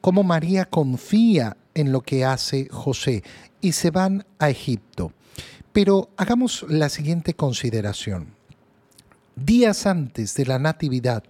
Cómo 0.00 0.22
María 0.22 0.66
confía 0.66 1.56
en 1.74 1.92
lo 1.92 2.02
que 2.02 2.24
hace 2.24 2.68
José 2.70 3.22
y 3.60 3.72
se 3.72 3.90
van 3.90 4.24
a 4.38 4.50
Egipto. 4.50 5.12
Pero 5.72 6.10
hagamos 6.16 6.64
la 6.68 6.88
siguiente 6.88 7.34
consideración. 7.34 8.28
Días 9.34 9.86
antes 9.86 10.34
de 10.36 10.46
la 10.46 10.60
Natividad, 10.60 11.24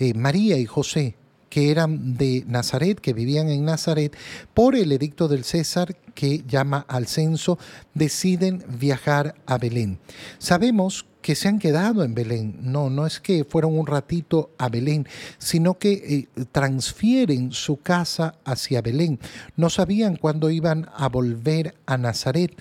eh, 0.00 0.12
María 0.14 0.58
y 0.58 0.66
José 0.66 1.14
que 1.56 1.70
eran 1.70 2.18
de 2.18 2.44
Nazaret, 2.46 3.00
que 3.00 3.14
vivían 3.14 3.48
en 3.48 3.64
Nazaret, 3.64 4.14
por 4.52 4.76
el 4.76 4.92
edicto 4.92 5.26
del 5.26 5.42
César 5.42 5.96
que 6.12 6.44
llama 6.46 6.84
al 6.86 7.06
censo, 7.06 7.58
deciden 7.94 8.62
viajar 8.78 9.36
a 9.46 9.56
Belén. 9.56 9.98
Sabemos 10.36 11.06
que 11.22 11.34
se 11.34 11.48
han 11.48 11.58
quedado 11.58 12.04
en 12.04 12.14
Belén. 12.14 12.58
No, 12.60 12.90
no 12.90 13.06
es 13.06 13.20
que 13.20 13.46
fueron 13.46 13.78
un 13.78 13.86
ratito 13.86 14.50
a 14.58 14.68
Belén, 14.68 15.08
sino 15.38 15.78
que 15.78 16.28
eh, 16.36 16.44
transfieren 16.52 17.52
su 17.52 17.78
casa 17.78 18.34
hacia 18.44 18.82
Belén. 18.82 19.18
No 19.56 19.70
sabían 19.70 20.16
cuándo 20.16 20.50
iban 20.50 20.90
a 20.94 21.08
volver 21.08 21.74
a 21.86 21.96
Nazaret. 21.96 22.52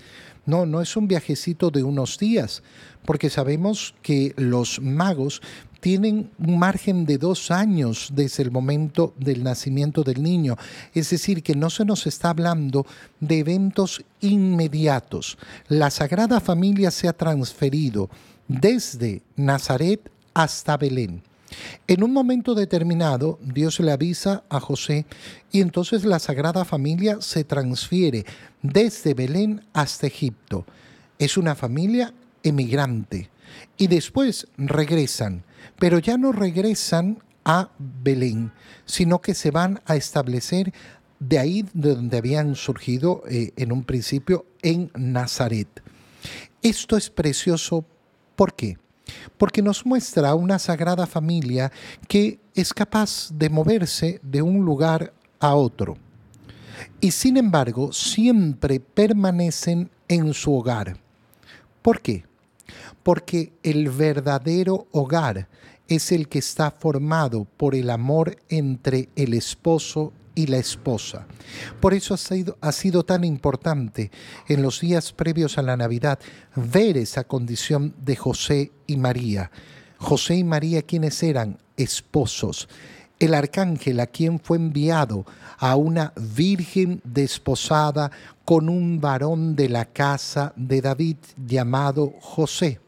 No, 0.45 0.65
no 0.65 0.81
es 0.81 0.95
un 0.95 1.07
viajecito 1.07 1.71
de 1.71 1.83
unos 1.83 2.17
días, 2.17 2.63
porque 3.05 3.29
sabemos 3.29 3.95
que 4.01 4.33
los 4.37 4.79
magos 4.79 5.41
tienen 5.85 6.31
un 6.39 6.57
margen 6.57 7.05
de 7.05 7.19
dos 7.19 7.51
años 7.51 8.09
desde 8.13 8.41
el 8.41 8.49
momento 8.49 9.13
del 9.19 9.43
nacimiento 9.43 10.03
del 10.03 10.23
niño. 10.23 10.57
Es 10.95 11.11
decir, 11.11 11.43
que 11.43 11.55
no 11.55 11.69
se 11.69 11.85
nos 11.85 12.07
está 12.07 12.31
hablando 12.31 12.87
de 13.19 13.37
eventos 13.39 14.03
inmediatos. 14.19 15.37
La 15.67 15.91
Sagrada 15.91 16.39
Familia 16.39 16.89
se 16.89 17.07
ha 17.07 17.13
transferido 17.13 18.09
desde 18.47 19.21
Nazaret 19.35 20.09
hasta 20.33 20.75
Belén. 20.75 21.21
En 21.87 22.03
un 22.03 22.13
momento 22.13 22.55
determinado, 22.55 23.39
Dios 23.41 23.79
le 23.79 23.91
avisa 23.91 24.43
a 24.49 24.59
José 24.59 25.05
y 25.51 25.61
entonces 25.61 26.05
la 26.05 26.19
Sagrada 26.19 26.65
Familia 26.65 27.17
se 27.21 27.43
transfiere 27.43 28.25
desde 28.61 29.13
Belén 29.13 29.65
hasta 29.73 30.07
Egipto. 30.07 30.65
Es 31.19 31.37
una 31.37 31.55
familia 31.55 32.13
emigrante 32.43 33.29
y 33.77 33.87
después 33.87 34.47
regresan 34.57 35.43
pero 35.79 35.99
ya 35.99 36.17
no 36.17 36.31
regresan 36.31 37.19
a 37.43 37.69
Belén, 37.77 38.51
sino 38.85 39.21
que 39.21 39.33
se 39.33 39.51
van 39.51 39.81
a 39.85 39.95
establecer 39.95 40.73
de 41.19 41.39
ahí 41.39 41.65
de 41.73 41.95
donde 41.95 42.17
habían 42.17 42.55
surgido 42.55 43.23
eh, 43.29 43.51
en 43.55 43.71
un 43.71 43.83
principio 43.83 44.45
en 44.61 44.91
Nazaret. 44.95 45.67
Esto 46.61 46.97
es 46.97 47.09
precioso, 47.09 47.85
¿por 48.35 48.55
qué? 48.55 48.77
Porque 49.37 49.61
nos 49.61 49.85
muestra 49.85 50.35
una 50.35 50.59
sagrada 50.59 51.05
familia 51.05 51.71
que 52.07 52.39
es 52.53 52.73
capaz 52.73 53.29
de 53.33 53.49
moverse 53.49 54.19
de 54.23 54.41
un 54.41 54.63
lugar 54.63 55.13
a 55.39 55.55
otro. 55.55 55.97
Y 56.99 57.11
sin 57.11 57.37
embargo, 57.37 57.91
siempre 57.93 58.79
permanecen 58.79 59.89
en 60.07 60.33
su 60.33 60.53
hogar. 60.53 60.97
¿Por 61.81 62.01
qué? 62.01 62.25
Porque 63.03 63.53
el 63.63 63.89
verdadero 63.89 64.87
hogar 64.91 65.47
es 65.87 66.11
el 66.11 66.27
que 66.27 66.39
está 66.39 66.71
formado 66.71 67.45
por 67.57 67.75
el 67.75 67.89
amor 67.89 68.37
entre 68.49 69.09
el 69.15 69.33
esposo 69.33 70.13
y 70.35 70.47
la 70.47 70.57
esposa. 70.57 71.25
Por 71.79 71.93
eso 71.93 72.13
ha 72.13 72.17
sido, 72.17 72.57
ha 72.61 72.71
sido, 72.71 73.03
tan 73.03 73.23
importante 73.23 74.11
en 74.47 74.61
los 74.61 74.81
días 74.81 75.13
previos 75.13 75.57
a 75.57 75.61
la 75.61 75.77
Navidad 75.77 76.19
ver 76.55 76.97
esa 76.97 77.23
condición 77.23 77.95
de 77.97 78.15
José 78.15 78.71
y 78.85 78.97
María. 78.97 79.49
José 79.97 80.35
y 80.35 80.43
María, 80.43 80.81
quienes 80.81 81.23
eran 81.23 81.57
esposos. 81.77 82.67
El 83.17 83.33
arcángel 83.33 84.01
a 84.01 84.07
quien 84.07 84.39
fue 84.39 84.57
enviado 84.57 85.25
a 85.57 85.77
una 85.77 86.11
virgen 86.17 87.01
desposada 87.05 88.11
con 88.43 88.67
un 88.67 88.99
varón 88.99 89.55
de 89.55 89.69
la 89.69 89.85
casa 89.85 90.53
de 90.57 90.81
David 90.81 91.17
llamado 91.37 92.13
José. 92.19 92.79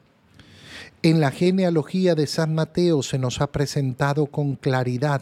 En 1.04 1.20
la 1.20 1.32
genealogía 1.32 2.16
de 2.16 2.28
San 2.28 2.56
Mateo 2.56 3.04
se 3.04 3.20
nos 3.20 3.40
ha 3.42 3.48
presentado 3.48 4.26
con 4.26 4.56
claridad 4.56 5.22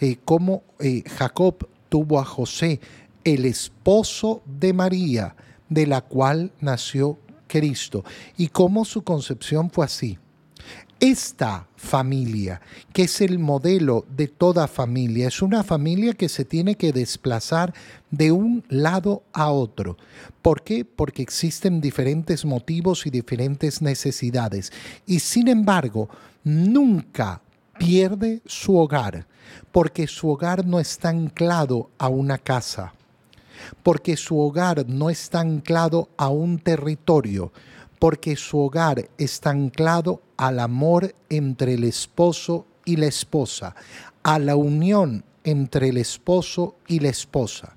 eh, 0.00 0.16
cómo 0.24 0.62
eh, 0.80 1.04
Jacob 1.06 1.68
tuvo 1.88 2.18
a 2.18 2.24
José, 2.24 2.80
el 3.24 3.44
esposo 3.44 4.42
de 4.46 4.72
María, 4.72 5.36
de 5.68 5.86
la 5.86 6.00
cual 6.00 6.50
nació 6.60 7.18
Cristo, 7.46 8.04
y 8.36 8.48
cómo 8.48 8.84
su 8.84 9.02
concepción 9.02 9.70
fue 9.70 9.84
así 9.84 10.18
esta 11.02 11.66
familia, 11.74 12.60
que 12.92 13.02
es 13.02 13.20
el 13.20 13.40
modelo 13.40 14.06
de 14.08 14.28
toda 14.28 14.68
familia, 14.68 15.26
es 15.26 15.42
una 15.42 15.64
familia 15.64 16.14
que 16.14 16.28
se 16.28 16.44
tiene 16.44 16.76
que 16.76 16.92
desplazar 16.92 17.74
de 18.12 18.30
un 18.30 18.62
lado 18.68 19.24
a 19.32 19.50
otro. 19.50 19.96
¿Por 20.42 20.62
qué? 20.62 20.84
Porque 20.84 21.20
existen 21.20 21.80
diferentes 21.80 22.44
motivos 22.44 23.04
y 23.04 23.10
diferentes 23.10 23.82
necesidades. 23.82 24.72
Y 25.04 25.18
sin 25.18 25.48
embargo, 25.48 26.08
nunca 26.44 27.42
pierde 27.80 28.40
su 28.46 28.76
hogar, 28.76 29.26
porque 29.72 30.06
su 30.06 30.28
hogar 30.28 30.64
no 30.64 30.78
está 30.78 31.08
anclado 31.08 31.90
a 31.98 32.06
una 32.06 32.38
casa, 32.38 32.94
porque 33.82 34.16
su 34.16 34.38
hogar 34.38 34.88
no 34.88 35.10
está 35.10 35.40
anclado 35.40 36.10
a 36.16 36.28
un 36.28 36.60
territorio, 36.60 37.52
porque 37.98 38.36
su 38.36 38.60
hogar 38.60 39.08
está 39.18 39.50
anclado 39.50 40.22
al 40.42 40.58
amor 40.58 41.14
entre 41.28 41.74
el 41.74 41.84
esposo 41.84 42.66
y 42.84 42.96
la 42.96 43.06
esposa, 43.06 43.76
a 44.24 44.40
la 44.40 44.56
unión 44.56 45.24
entre 45.44 45.90
el 45.90 45.98
esposo 45.98 46.74
y 46.88 46.98
la 46.98 47.10
esposa. 47.10 47.76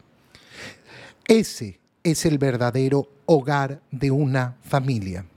Ese 1.27 1.79
es 2.03 2.25
el 2.25 2.39
verdadero 2.39 3.07
hogar 3.27 3.81
de 3.91 4.09
una 4.09 4.55
familia. 4.63 5.27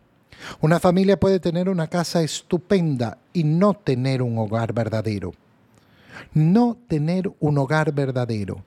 Una 0.62 0.80
familia 0.80 1.20
puede 1.20 1.38
tener 1.38 1.68
una 1.68 1.88
casa 1.88 2.22
estupenda 2.22 3.18
y 3.34 3.44
no 3.44 3.74
tener 3.74 4.22
un 4.22 4.38
hogar 4.38 4.72
verdadero. 4.72 5.34
No 6.32 6.78
tener 6.88 7.30
un 7.40 7.58
hogar 7.58 7.92
verdadero. 7.92 8.64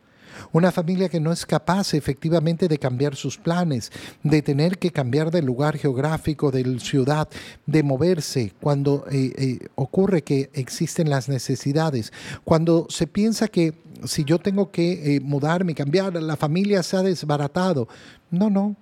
Una 0.51 0.71
familia 0.71 1.10
que 1.10 1.19
no 1.19 1.31
es 1.31 1.45
capaz 1.45 1.93
efectivamente 1.93 2.67
de 2.67 2.77
cambiar 2.77 3.15
sus 3.15 3.38
planes, 3.38 3.91
de 4.24 4.41
tener 4.41 4.77
que 4.77 4.91
cambiar 4.91 5.31
de 5.31 5.41
lugar 5.41 5.77
geográfico, 5.77 6.51
de 6.51 6.79
ciudad, 6.79 7.27
de 7.65 7.83
moverse 7.83 8.53
cuando 8.60 9.05
eh, 9.12 9.33
eh, 9.38 9.60
ocurre 9.75 10.24
que 10.24 10.50
existen 10.53 11.10
las 11.10 11.29
necesidades, 11.29 12.12
cuando 12.43 12.88
se 12.89 13.07
piensa 13.07 13.48
que 13.48 13.74
si 14.05 14.24
yo 14.24 14.39
tengo 14.39 14.71
que 14.71 15.15
eh, 15.15 15.19
mudarme 15.19 15.75
cambiar, 15.75 16.13
la 16.21 16.36
familia 16.36 16.83
se 16.83 16.98
ha 16.98 17.03
desbaratado. 17.03 17.88
No, 18.29 18.50
no. 18.50 18.75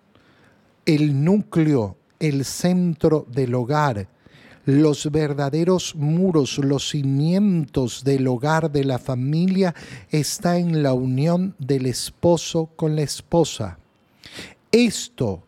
El 0.86 1.24
núcleo, 1.24 1.98
el 2.20 2.46
centro 2.46 3.26
del 3.30 3.54
hogar, 3.54 4.08
los 4.70 5.12
verdaderos 5.12 5.96
muros, 5.96 6.60
los 6.60 6.90
cimientos 6.90 8.04
del 8.04 8.28
hogar 8.28 8.72
de 8.72 8.84
la 8.84 9.00
familia 9.00 9.74
está 10.12 10.58
en 10.58 10.84
la 10.84 10.94
unión 10.94 11.56
del 11.58 11.88
esposo 11.88 12.70
con 12.76 12.96
la 12.96 13.02
esposa. 13.02 13.80
Esto 14.72 15.44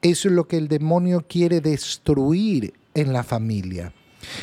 es 0.00 0.24
lo 0.24 0.48
que 0.48 0.56
el 0.56 0.68
demonio 0.68 1.26
quiere 1.28 1.60
destruir 1.60 2.72
en 2.94 3.12
la 3.12 3.22
familia. 3.22 3.92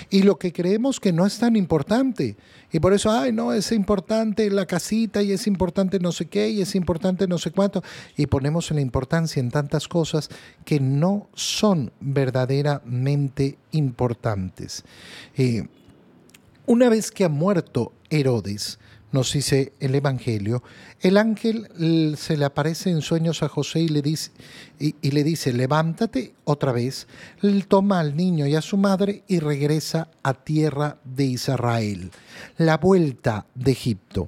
Y 0.10 0.24
lo 0.24 0.38
que 0.38 0.54
creemos 0.54 1.00
que 1.00 1.12
no 1.12 1.26
es 1.26 1.40
tan 1.40 1.56
importante. 1.56 2.36
Y 2.72 2.80
por 2.80 2.94
eso, 2.94 3.12
ay, 3.12 3.32
no, 3.32 3.54
es 3.54 3.72
importante 3.72 4.50
la 4.50 4.66
casita 4.66 5.22
y 5.22 5.32
es 5.32 5.48
importante 5.48 6.00
no 6.00 6.12
sé 6.12 6.28
qué 6.28 6.50
y 6.50 6.62
es 6.62 6.76
importante 6.76 7.28
no 7.28 7.38
sé 7.38 7.52
cuánto. 7.52 7.84
Y 8.18 8.28
ponemos 8.28 8.72
la 8.72 8.82
importancia 8.82 9.40
en 9.40 9.52
tantas 9.52 9.88
cosas 9.88 10.30
que 10.66 10.80
no 10.80 11.30
son 11.34 11.92
verdaderamente 12.00 13.58
importantes. 13.72 14.84
Eh, 15.36 15.68
una 16.66 16.90
vez 16.90 17.12
que 17.12 17.24
ha 17.24 17.30
muerto 17.30 17.94
Herodes, 18.10 18.80
nos 19.12 19.34
dice 19.34 19.74
el 19.80 19.96
Evangelio, 19.96 20.64
el 21.02 21.18
ángel 21.18 22.16
se 22.18 22.38
le 22.38 22.46
aparece 22.46 22.92
en 22.92 23.02
sueños 23.02 23.42
a 23.42 23.50
José 23.50 23.80
y 23.82 23.88
le 23.88 24.02
dice, 24.02 24.32
y, 24.80 24.94
le 25.12 25.24
dice 25.24 25.52
levántate 25.52 26.36
otra 26.44 26.72
vez, 26.72 27.08
toma 27.68 28.00
al 28.00 28.16
niño 28.16 28.46
y 28.46 28.56
a 28.56 28.62
su 28.62 28.78
madre 28.78 29.24
y 29.28 29.40
regresa 29.40 30.10
a 30.22 30.34
tierra 30.34 30.98
de 31.04 31.26
Israel, 31.26 32.12
la 32.58 32.78
vuelta 32.78 33.46
de 33.56 33.72
Egipto. 33.72 34.28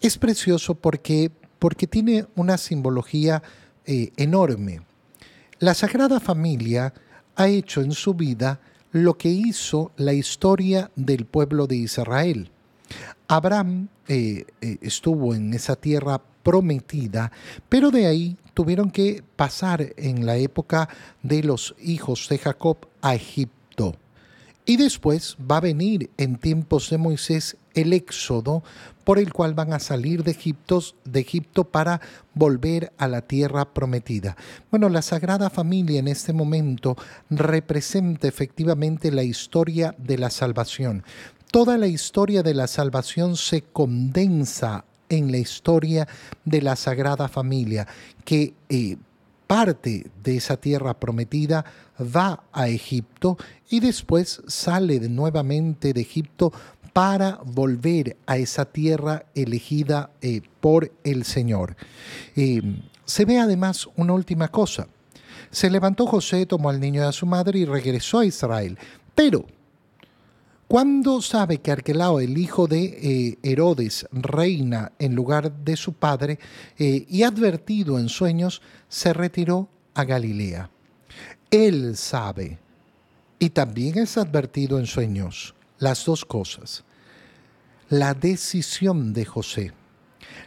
Es 0.00 0.16
precioso 0.16 0.74
porque, 0.74 1.30
porque 1.58 1.86
tiene 1.86 2.26
una 2.36 2.56
simbología 2.56 3.42
eh, 3.84 4.12
enorme. 4.16 4.80
La 5.58 5.74
Sagrada 5.74 6.20
Familia 6.20 6.94
ha 7.34 7.48
hecho 7.48 7.82
en 7.82 7.92
su 7.92 8.14
vida 8.14 8.60
lo 8.92 9.18
que 9.18 9.28
hizo 9.28 9.92
la 9.96 10.14
historia 10.14 10.90
del 10.96 11.26
pueblo 11.26 11.66
de 11.66 11.76
Israel 11.76 12.50
Abraham 13.28 13.88
eh, 14.08 14.44
eh, 14.60 14.78
estuvo 14.80 15.34
en 15.34 15.52
esa 15.54 15.76
tierra 15.76 16.20
prometida, 16.42 17.32
pero 17.68 17.90
de 17.90 18.06
ahí 18.06 18.36
tuvieron 18.54 18.90
que 18.90 19.22
pasar 19.36 19.94
en 19.96 20.26
la 20.26 20.36
época 20.36 20.88
de 21.22 21.42
los 21.42 21.74
hijos 21.80 22.28
de 22.28 22.38
Jacob 22.38 22.78
a 23.02 23.14
Egipto. 23.14 23.96
Y 24.64 24.76
después 24.76 25.36
va 25.38 25.58
a 25.58 25.60
venir 25.60 26.10
en 26.16 26.36
tiempos 26.36 26.90
de 26.90 26.98
Moisés 26.98 27.56
el 27.74 27.92
éxodo 27.92 28.64
por 29.04 29.20
el 29.20 29.32
cual 29.32 29.54
van 29.54 29.72
a 29.72 29.78
salir 29.78 30.24
de 30.24 30.32
Egipto, 30.32 30.82
de 31.04 31.20
Egipto 31.20 31.64
para 31.64 32.00
volver 32.34 32.92
a 32.98 33.06
la 33.06 33.22
tierra 33.22 33.72
prometida. 33.72 34.36
Bueno, 34.70 34.88
la 34.88 35.02
Sagrada 35.02 35.50
Familia 35.50 36.00
en 36.00 36.08
este 36.08 36.32
momento 36.32 36.96
representa 37.30 38.26
efectivamente 38.26 39.12
la 39.12 39.22
historia 39.22 39.94
de 39.98 40.18
la 40.18 40.30
salvación. 40.30 41.04
Toda 41.50 41.78
la 41.78 41.86
historia 41.86 42.42
de 42.42 42.54
la 42.54 42.66
salvación 42.66 43.36
se 43.36 43.62
condensa 43.62 44.84
en 45.08 45.30
la 45.30 45.38
historia 45.38 46.08
de 46.44 46.62
la 46.62 46.76
Sagrada 46.76 47.28
Familia, 47.28 47.86
que 48.24 48.54
eh, 48.68 48.96
parte 49.46 50.10
de 50.22 50.36
esa 50.36 50.56
tierra 50.56 50.94
prometida 50.94 51.64
va 52.00 52.42
a 52.52 52.68
Egipto 52.68 53.38
y 53.70 53.80
después 53.80 54.42
sale 54.46 55.00
nuevamente 55.08 55.92
de 55.92 56.00
Egipto 56.00 56.52
para 56.92 57.40
volver 57.44 58.16
a 58.26 58.38
esa 58.38 58.64
tierra 58.64 59.26
elegida 59.34 60.10
eh, 60.22 60.40
por 60.60 60.90
el 61.04 61.24
Señor. 61.24 61.76
Eh, 62.34 62.62
se 63.04 63.24
ve 63.24 63.38
además 63.38 63.88
una 63.96 64.14
última 64.14 64.48
cosa. 64.48 64.88
Se 65.50 65.70
levantó 65.70 66.06
José, 66.06 66.44
tomó 66.46 66.70
al 66.70 66.80
niño 66.80 67.06
de 67.06 67.12
su 67.12 67.26
madre 67.26 67.60
y 67.60 67.64
regresó 67.66 68.20
a 68.20 68.24
Israel. 68.24 68.78
Pero 69.14 69.46
cuando 70.68 71.22
sabe 71.22 71.58
que 71.58 71.70
Arquelao, 71.70 72.18
el 72.18 72.36
hijo 72.36 72.66
de 72.66 72.84
eh, 72.84 73.38
Herodes, 73.42 74.06
reina 74.10 74.92
en 74.98 75.14
lugar 75.14 75.52
de 75.52 75.76
su 75.76 75.92
padre, 75.92 76.40
eh, 76.76 77.06
y 77.08 77.22
advertido 77.22 77.98
en 77.98 78.08
sueños, 78.08 78.62
se 78.88 79.12
retiró 79.12 79.68
a 79.94 80.04
Galilea. 80.04 80.68
Él 81.50 81.96
sabe, 81.96 82.58
y 83.38 83.50
también 83.50 83.98
es 83.98 84.18
advertido 84.18 84.80
en 84.80 84.86
sueños, 84.86 85.54
las 85.78 86.04
dos 86.04 86.24
cosas. 86.24 86.82
La 87.88 88.14
decisión 88.14 89.12
de 89.12 89.24
José 89.24 89.72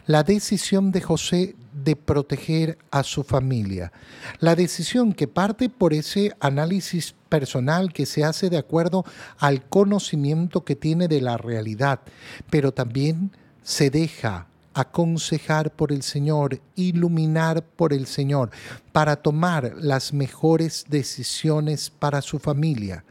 la 0.05 0.23
decisión 0.23 0.91
de 0.91 1.01
José 1.01 1.55
de 1.83 1.95
proteger 1.95 2.77
a 2.91 3.03
su 3.03 3.23
familia. 3.23 3.91
La 4.39 4.55
decisión 4.55 5.13
que 5.13 5.27
parte 5.27 5.69
por 5.69 5.93
ese 5.93 6.33
análisis 6.39 7.15
personal 7.29 7.93
que 7.93 8.05
se 8.05 8.23
hace 8.23 8.49
de 8.49 8.57
acuerdo 8.57 9.05
al 9.37 9.67
conocimiento 9.67 10.65
que 10.65 10.75
tiene 10.75 11.07
de 11.07 11.21
la 11.21 11.37
realidad, 11.37 11.99
pero 12.49 12.73
también 12.73 13.31
se 13.61 13.89
deja 13.89 14.47
aconsejar 14.73 15.71
por 15.71 15.91
el 15.91 16.03
Señor, 16.03 16.59
iluminar 16.75 17.63
por 17.63 17.93
el 17.93 18.07
Señor, 18.07 18.49
para 18.91 19.15
tomar 19.17 19.73
las 19.77 20.13
mejores 20.13 20.85
decisiones 20.89 21.89
para 21.89 22.21
su 22.21 22.39
familia. 22.39 23.03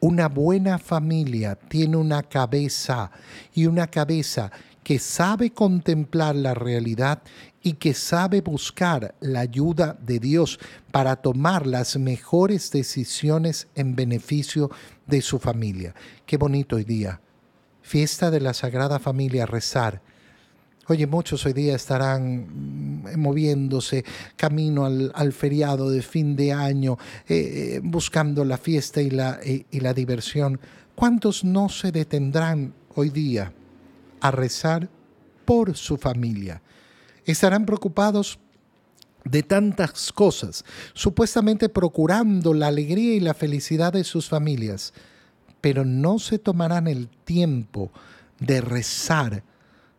Una 0.00 0.28
buena 0.28 0.78
familia 0.78 1.56
tiene 1.56 1.96
una 1.96 2.22
cabeza 2.22 3.10
y 3.54 3.66
una 3.66 3.86
cabeza 3.86 4.50
que 4.82 4.98
sabe 4.98 5.50
contemplar 5.50 6.34
la 6.34 6.54
realidad 6.54 7.22
y 7.62 7.74
que 7.74 7.94
sabe 7.94 8.40
buscar 8.40 9.14
la 9.20 9.40
ayuda 9.40 9.96
de 10.00 10.18
Dios 10.18 10.58
para 10.90 11.16
tomar 11.16 11.66
las 11.66 11.98
mejores 11.98 12.70
decisiones 12.70 13.68
en 13.74 13.94
beneficio 13.94 14.70
de 15.06 15.20
su 15.20 15.38
familia. 15.38 15.94
Qué 16.24 16.36
bonito 16.36 16.76
hoy 16.76 16.84
día. 16.84 17.20
Fiesta 17.82 18.30
de 18.30 18.40
la 18.40 18.54
Sagrada 18.54 18.98
Familia, 18.98 19.46
rezar. 19.46 20.00
Oye, 20.86 21.06
muchos 21.06 21.44
hoy 21.46 21.52
día 21.52 21.76
estarán 21.76 23.02
mm, 23.04 23.18
moviéndose 23.18 24.04
camino 24.36 24.86
al, 24.86 25.32
feriado 25.32 25.90
de 25.90 26.02
fin 26.02 26.34
de 26.34 26.52
año, 26.52 26.98
eh, 27.28 27.76
eh, 27.76 27.80
buscando 27.82 28.44
la 28.44 28.56
fiesta 28.56 29.00
la, 29.00 29.38
y 29.44 29.80
la 29.80 29.94
diversión. 29.94 30.58
¿Cuántos 30.94 31.44
no 31.44 31.68
se 31.68 31.92
detendrán 31.92 32.74
hoy 32.94 33.10
día 33.10 33.52
a 34.20 34.30
rezar 34.30 34.88
por 35.44 35.76
su 35.76 35.96
familia? 35.96 36.62
Estarán 37.24 37.66
preocupados 37.66 38.38
de 39.24 39.42
tantas 39.42 40.12
cosas, 40.12 40.64
supuestamente 40.94 41.68
procurando 41.68 42.54
la 42.54 42.68
alegría 42.68 43.14
y 43.14 43.20
la 43.20 43.34
felicidad 43.34 43.92
de 43.92 44.04
sus 44.04 44.28
familias, 44.28 44.92
pero 45.60 45.84
no 45.84 46.18
se 46.18 46.38
tomarán 46.38 46.86
el 46.86 47.08
tiempo 47.24 47.90
de 48.38 48.60
rezar, 48.60 49.42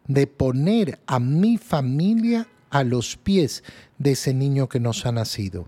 de 0.07 0.27
poner 0.27 0.99
a 1.05 1.19
mi 1.19 1.57
familia 1.57 2.47
a 2.69 2.83
los 2.83 3.17
pies 3.17 3.63
de 3.99 4.13
ese 4.13 4.33
niño 4.33 4.67
que 4.67 4.79
nos 4.79 5.05
ha 5.05 5.11
nacido. 5.11 5.67